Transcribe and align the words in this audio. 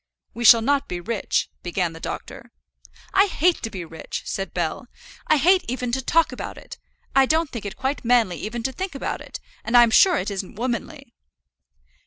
"We 0.33 0.45
shall 0.45 0.63
not 0.63 0.87
be 0.87 0.99
rich" 0.99 1.51
began 1.61 1.93
the 1.93 1.99
doctor. 1.99 2.51
"I 3.13 3.27
hate 3.27 3.61
to 3.61 3.69
be 3.69 3.85
rich," 3.85 4.23
said 4.25 4.51
Bell. 4.51 4.87
"I 5.27 5.37
hate 5.37 5.63
even 5.67 5.91
to 5.91 6.01
talk 6.01 6.31
about 6.31 6.57
it. 6.57 6.79
I 7.15 7.27
don't 7.27 7.51
think 7.51 7.65
it 7.67 7.77
quite 7.77 8.03
manly 8.03 8.37
even 8.37 8.63
to 8.63 8.71
think 8.71 8.95
about 8.95 9.21
it; 9.21 9.39
and 9.63 9.77
I'm 9.77 9.91
sure 9.91 10.17
it 10.17 10.31
isn't 10.31 10.55
womanly." 10.55 11.13